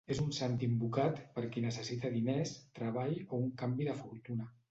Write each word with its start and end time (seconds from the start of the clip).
És 0.13 0.19
un 0.21 0.29
sant 0.35 0.53
invocat 0.67 1.19
per 1.35 1.43
qui 1.55 1.63
necessita 1.65 2.11
diners, 2.15 2.55
treball 2.79 3.15
o 3.27 3.41
un 3.43 3.47
canvi 3.63 3.89
de 3.91 3.97
fortuna. 4.03 4.51